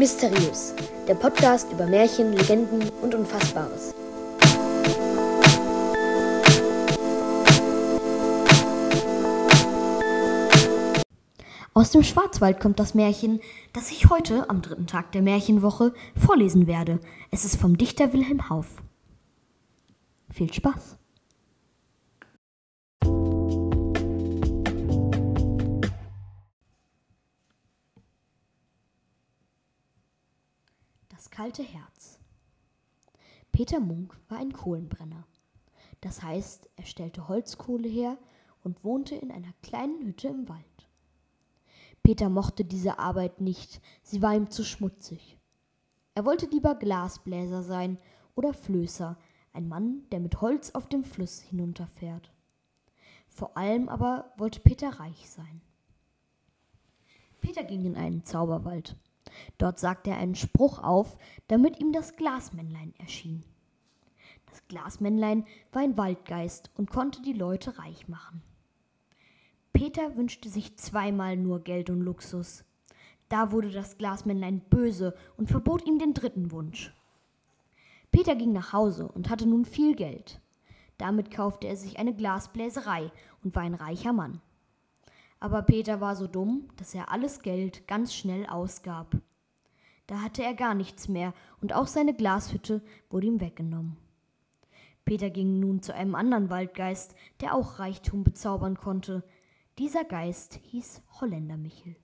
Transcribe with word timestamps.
Mysteriös, 0.00 0.72
der 1.06 1.14
Podcast 1.14 1.70
über 1.70 1.86
Märchen, 1.86 2.32
Legenden 2.32 2.88
und 3.02 3.14
Unfassbares. 3.14 3.94
Aus 11.74 11.90
dem 11.90 12.02
Schwarzwald 12.02 12.60
kommt 12.60 12.80
das 12.80 12.94
Märchen, 12.94 13.40
das 13.74 13.90
ich 13.90 14.08
heute, 14.08 14.48
am 14.48 14.62
dritten 14.62 14.86
Tag 14.86 15.12
der 15.12 15.20
Märchenwoche, 15.20 15.92
vorlesen 16.16 16.66
werde. 16.66 16.98
Es 17.30 17.44
ist 17.44 17.56
vom 17.56 17.76
Dichter 17.76 18.14
Wilhelm 18.14 18.48
Hauff. 18.48 18.80
Viel 20.30 20.50
Spaß! 20.50 20.99
Das 31.20 31.28
kalte 31.28 31.62
Herz. 31.62 32.18
Peter 33.52 33.78
Munk 33.78 34.18
war 34.30 34.38
ein 34.38 34.54
Kohlenbrenner. 34.54 35.26
Das 36.00 36.22
heißt, 36.22 36.70
er 36.76 36.86
stellte 36.86 37.28
Holzkohle 37.28 37.90
her 37.90 38.16
und 38.64 38.82
wohnte 38.84 39.16
in 39.16 39.30
einer 39.30 39.52
kleinen 39.62 40.02
Hütte 40.06 40.28
im 40.28 40.48
Wald. 40.48 40.88
Peter 42.02 42.30
mochte 42.30 42.64
diese 42.64 42.98
Arbeit 42.98 43.42
nicht, 43.42 43.82
sie 44.02 44.22
war 44.22 44.34
ihm 44.34 44.48
zu 44.48 44.64
schmutzig. 44.64 45.36
Er 46.14 46.24
wollte 46.24 46.46
lieber 46.46 46.74
Glasbläser 46.74 47.62
sein 47.62 47.98
oder 48.34 48.54
Flößer, 48.54 49.18
ein 49.52 49.68
Mann, 49.68 50.08
der 50.12 50.20
mit 50.20 50.40
Holz 50.40 50.70
auf 50.70 50.88
dem 50.88 51.04
Fluss 51.04 51.42
hinunterfährt. 51.42 52.32
Vor 53.28 53.58
allem 53.58 53.90
aber 53.90 54.32
wollte 54.38 54.60
Peter 54.60 54.88
reich 54.98 55.28
sein. 55.28 55.60
Peter 57.42 57.62
ging 57.62 57.84
in 57.84 57.96
einen 57.96 58.24
Zauberwald. 58.24 58.96
Dort 59.58 59.78
sagte 59.78 60.10
er 60.10 60.18
einen 60.18 60.34
Spruch 60.34 60.78
auf, 60.78 61.18
damit 61.48 61.80
ihm 61.80 61.92
das 61.92 62.16
Glasmännlein 62.16 62.94
erschien. 62.98 63.44
Das 64.50 64.66
Glasmännlein 64.68 65.44
war 65.72 65.82
ein 65.82 65.96
Waldgeist 65.96 66.70
und 66.76 66.90
konnte 66.90 67.22
die 67.22 67.32
Leute 67.32 67.78
reich 67.78 68.08
machen. 68.08 68.42
Peter 69.72 70.16
wünschte 70.16 70.48
sich 70.48 70.76
zweimal 70.76 71.36
nur 71.36 71.60
Geld 71.60 71.90
und 71.90 72.00
Luxus. 72.00 72.64
Da 73.28 73.52
wurde 73.52 73.70
das 73.70 73.96
Glasmännlein 73.96 74.60
böse 74.60 75.14
und 75.36 75.48
verbot 75.48 75.86
ihm 75.86 75.98
den 75.98 76.14
dritten 76.14 76.50
Wunsch. 76.50 76.92
Peter 78.10 78.34
ging 78.34 78.52
nach 78.52 78.72
Hause 78.72 79.06
und 79.06 79.30
hatte 79.30 79.48
nun 79.48 79.64
viel 79.64 79.94
Geld. 79.94 80.40
Damit 80.98 81.30
kaufte 81.30 81.68
er 81.68 81.76
sich 81.76 81.98
eine 81.98 82.14
Glasbläserei 82.14 83.12
und 83.44 83.54
war 83.54 83.62
ein 83.62 83.74
reicher 83.74 84.12
Mann. 84.12 84.40
Aber 85.40 85.62
Peter 85.62 86.00
war 86.00 86.14
so 86.16 86.26
dumm, 86.26 86.68
dass 86.76 86.94
er 86.94 87.10
alles 87.10 87.40
Geld 87.40 87.88
ganz 87.88 88.14
schnell 88.14 88.46
ausgab. 88.46 89.16
Da 90.06 90.20
hatte 90.20 90.42
er 90.42 90.54
gar 90.54 90.74
nichts 90.74 91.08
mehr 91.08 91.32
und 91.62 91.72
auch 91.72 91.86
seine 91.86 92.14
Glashütte 92.14 92.82
wurde 93.08 93.26
ihm 93.26 93.40
weggenommen. 93.40 93.96
Peter 95.04 95.30
ging 95.30 95.58
nun 95.58 95.82
zu 95.82 95.94
einem 95.94 96.14
anderen 96.14 96.50
Waldgeist, 96.50 97.14
der 97.40 97.54
auch 97.54 97.78
Reichtum 97.78 98.22
bezaubern 98.22 98.76
konnte. 98.76 99.24
Dieser 99.78 100.04
Geist 100.04 100.60
hieß 100.62 101.02
Holländer 101.20 101.56
Michel, 101.56 101.96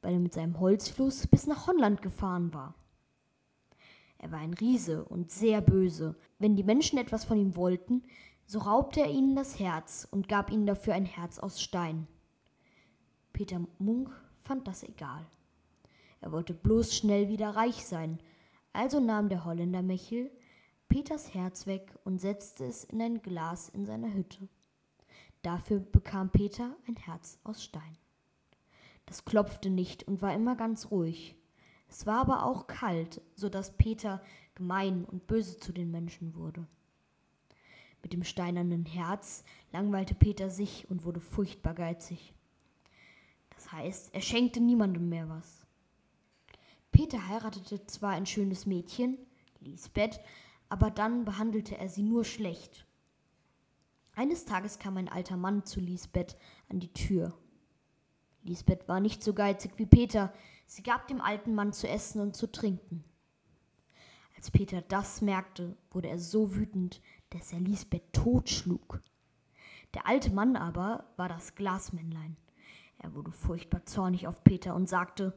weil 0.00 0.14
er 0.14 0.20
mit 0.20 0.34
seinem 0.34 0.60
Holzfluss 0.60 1.26
bis 1.26 1.46
nach 1.46 1.66
Holland 1.66 2.00
gefahren 2.00 2.54
war. 2.54 2.74
Er 4.18 4.30
war 4.30 4.38
ein 4.38 4.54
Riese 4.54 5.04
und 5.04 5.32
sehr 5.32 5.60
böse. 5.60 6.16
Wenn 6.38 6.56
die 6.56 6.64
Menschen 6.64 6.98
etwas 6.98 7.24
von 7.24 7.36
ihm 7.36 7.56
wollten, 7.56 8.04
so 8.46 8.58
raubte 8.58 9.00
er 9.00 9.10
ihnen 9.10 9.36
das 9.36 9.58
Herz 9.58 10.06
und 10.10 10.28
gab 10.28 10.50
ihnen 10.50 10.66
dafür 10.66 10.94
ein 10.94 11.06
Herz 11.06 11.38
aus 11.38 11.60
Stein. 11.60 12.06
Peter 13.32 13.60
Munk 13.78 14.10
fand 14.42 14.68
das 14.68 14.82
egal. 14.82 15.26
Er 16.20 16.32
wollte 16.32 16.54
bloß 16.54 16.96
schnell 16.96 17.28
wieder 17.28 17.50
reich 17.50 17.84
sein, 17.86 18.18
also 18.72 19.00
nahm 19.00 19.28
der 19.28 19.44
Holländer 19.44 19.82
Michel 19.82 20.30
Peters 20.88 21.34
Herz 21.34 21.66
weg 21.66 21.92
und 22.04 22.20
setzte 22.20 22.64
es 22.64 22.84
in 22.84 23.02
ein 23.02 23.20
Glas 23.20 23.68
in 23.68 23.84
seiner 23.84 24.12
Hütte. 24.12 24.48
Dafür 25.42 25.80
bekam 25.80 26.30
Peter 26.30 26.76
ein 26.86 26.96
Herz 26.96 27.38
aus 27.42 27.64
Stein. 27.64 27.98
Das 29.06 29.24
klopfte 29.24 29.70
nicht 29.70 30.04
und 30.04 30.22
war 30.22 30.32
immer 30.32 30.56
ganz 30.56 30.90
ruhig. 30.90 31.36
Es 31.88 32.06
war 32.06 32.20
aber 32.20 32.44
auch 32.44 32.66
kalt, 32.66 33.20
so 33.34 33.48
dass 33.48 33.76
Peter 33.76 34.22
gemein 34.54 35.04
und 35.04 35.26
böse 35.26 35.58
zu 35.58 35.72
den 35.72 35.90
Menschen 35.90 36.34
wurde. 36.34 36.66
Mit 38.04 38.12
dem 38.12 38.22
steinernen 38.22 38.84
Herz 38.84 39.44
langweilte 39.72 40.14
Peter 40.14 40.50
sich 40.50 40.88
und 40.90 41.06
wurde 41.06 41.20
furchtbar 41.20 41.72
geizig. 41.72 42.34
Das 43.54 43.72
heißt, 43.72 44.14
er 44.14 44.20
schenkte 44.20 44.60
niemandem 44.60 45.08
mehr 45.08 45.30
was. 45.30 45.66
Peter 46.92 47.26
heiratete 47.26 47.86
zwar 47.86 48.10
ein 48.10 48.26
schönes 48.26 48.66
Mädchen, 48.66 49.16
Lisbeth, 49.60 50.20
aber 50.68 50.90
dann 50.90 51.24
behandelte 51.24 51.78
er 51.78 51.88
sie 51.88 52.02
nur 52.02 52.26
schlecht. 52.26 52.86
Eines 54.14 54.44
Tages 54.44 54.78
kam 54.78 54.98
ein 54.98 55.08
alter 55.08 55.38
Mann 55.38 55.64
zu 55.64 55.80
Lisbeth 55.80 56.36
an 56.68 56.80
die 56.80 56.92
Tür. 56.92 57.32
Lisbeth 58.42 58.86
war 58.86 59.00
nicht 59.00 59.24
so 59.24 59.32
geizig 59.32 59.72
wie 59.78 59.86
Peter, 59.86 60.30
sie 60.66 60.82
gab 60.82 61.08
dem 61.08 61.22
alten 61.22 61.54
Mann 61.54 61.72
zu 61.72 61.88
essen 61.88 62.20
und 62.20 62.36
zu 62.36 62.52
trinken. 62.52 63.02
Als 64.36 64.50
Peter 64.50 64.82
das 64.82 65.22
merkte, 65.22 65.74
wurde 65.90 66.08
er 66.08 66.18
so 66.18 66.54
wütend, 66.54 67.00
dass 67.34 67.52
er 67.52 67.60
Lisbeth 67.60 68.12
totschlug. 68.12 69.02
Der 69.92 70.06
alte 70.06 70.30
Mann 70.30 70.56
aber 70.56 71.04
war 71.16 71.28
das 71.28 71.54
Glasmännlein. 71.56 72.36
Er 72.98 73.14
wurde 73.14 73.32
furchtbar 73.32 73.84
zornig 73.84 74.26
auf 74.28 74.44
Peter 74.44 74.74
und 74.74 74.88
sagte, 74.88 75.34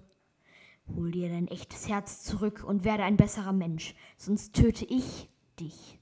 Hol 0.95 1.11
dir 1.11 1.27
dein 1.27 1.47
echtes 1.47 1.89
Herz 1.89 2.23
zurück 2.23 2.63
und 2.63 2.85
werde 2.85 3.03
ein 3.03 3.17
besserer 3.17 3.51
Mensch, 3.51 3.93
sonst 4.15 4.53
töte 4.53 4.85
ich 4.85 5.27
dich. 5.59 5.99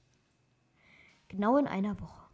Genau 1.28 1.56
in 1.56 1.66
einer 1.66 1.98
Woche. 2.00 2.28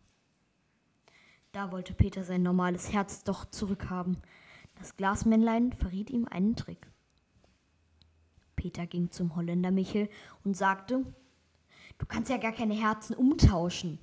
Da 1.53 1.73
wollte 1.73 1.95
Peter 1.95 2.25
sein 2.25 2.43
normales 2.43 2.93
Herz 2.93 3.25
doch 3.25 3.47
zurückhaben. 3.47 4.19
Das 4.75 4.97
Glasmännlein 4.97 5.73
verriet 5.73 6.11
ihm 6.11 6.27
einen 6.27 6.57
Trick. 6.57 6.91
Peter 8.57 8.87
ging 8.87 9.11
zum 9.11 9.35
Holländer 9.35 9.71
Michel 9.71 10.11
und 10.45 10.57
sagte, 10.57 11.05
Du 12.03 12.09
kannst 12.09 12.31
ja 12.31 12.37
gar 12.37 12.51
keine 12.51 12.75
Herzen 12.75 13.15
umtauschen. 13.15 14.01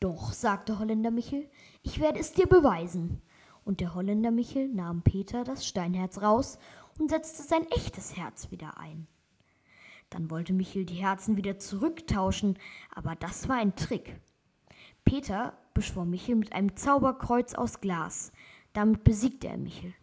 Doch, 0.00 0.34
sagte 0.34 0.78
Holländer 0.78 1.10
Michel, 1.10 1.48
ich 1.82 1.98
werde 1.98 2.18
es 2.18 2.32
dir 2.32 2.46
beweisen. 2.46 3.22
Und 3.64 3.80
der 3.80 3.94
Holländer 3.94 4.30
Michel 4.30 4.68
nahm 4.68 5.00
Peter 5.00 5.42
das 5.42 5.66
Steinherz 5.66 6.20
raus 6.20 6.58
und 6.98 7.08
setzte 7.08 7.42
sein 7.42 7.66
echtes 7.70 8.18
Herz 8.18 8.50
wieder 8.50 8.76
ein. 8.76 9.06
Dann 10.10 10.30
wollte 10.30 10.52
Michel 10.52 10.84
die 10.84 10.96
Herzen 10.96 11.38
wieder 11.38 11.58
zurücktauschen, 11.58 12.58
aber 12.94 13.16
das 13.16 13.48
war 13.48 13.56
ein 13.56 13.76
Trick. 13.76 14.20
Peter 15.06 15.56
beschwor 15.72 16.04
Michel 16.04 16.36
mit 16.36 16.52
einem 16.52 16.76
Zauberkreuz 16.76 17.54
aus 17.54 17.80
Glas. 17.80 18.30
Damit 18.74 19.04
besiegte 19.04 19.48
er 19.48 19.56
Michel. 19.56 19.94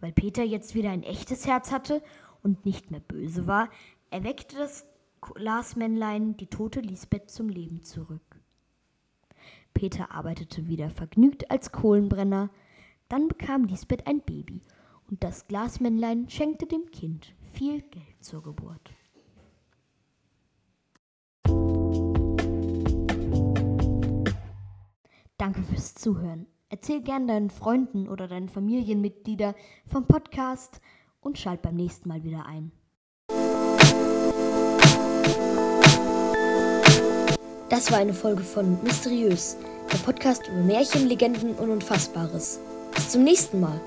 Weil 0.00 0.10
Peter 0.10 0.42
jetzt 0.42 0.74
wieder 0.74 0.90
ein 0.90 1.04
echtes 1.04 1.46
Herz 1.46 1.70
hatte 1.70 2.02
und 2.42 2.64
nicht 2.66 2.90
mehr 2.90 2.98
böse 2.98 3.46
war, 3.46 3.68
erweckte 4.10 4.56
das 4.56 4.86
Glasmännlein 5.20 6.36
die 6.36 6.46
tote 6.46 6.80
Lisbeth 6.80 7.30
zum 7.30 7.48
Leben 7.48 7.82
zurück. 7.82 8.40
Peter 9.74 10.10
arbeitete 10.12 10.66
wieder 10.66 10.90
vergnügt 10.90 11.50
als 11.50 11.72
Kohlenbrenner, 11.72 12.50
dann 13.08 13.28
bekam 13.28 13.64
Lisbeth 13.64 14.06
ein 14.06 14.20
Baby 14.20 14.62
und 15.10 15.22
das 15.24 15.46
Glasmännlein 15.48 16.28
schenkte 16.28 16.66
dem 16.66 16.90
Kind 16.90 17.34
viel 17.52 17.82
Geld 17.82 18.22
zur 18.22 18.42
Geburt. 18.42 18.92
Danke 25.36 25.62
fürs 25.62 25.94
Zuhören. 25.94 26.46
Erzähl 26.68 27.02
gern 27.02 27.26
deinen 27.26 27.50
Freunden 27.50 28.08
oder 28.08 28.28
deinen 28.28 28.48
Familienmitgliedern 28.48 29.54
vom 29.86 30.06
Podcast 30.06 30.80
und 31.20 31.38
schalt 31.38 31.62
beim 31.62 31.74
nächsten 31.74 32.08
Mal 32.08 32.22
wieder 32.22 32.46
ein. 32.46 32.72
Das 37.70 37.92
war 37.92 37.98
eine 37.98 38.12
Folge 38.12 38.42
von 38.42 38.82
Mysteriös, 38.82 39.56
der 39.92 39.98
Podcast 39.98 40.42
über 40.48 40.60
Märchen, 40.60 41.06
Legenden 41.06 41.54
und 41.54 41.70
Unfassbares. 41.70 42.58
Bis 42.92 43.10
zum 43.10 43.22
nächsten 43.22 43.60
Mal. 43.60 43.80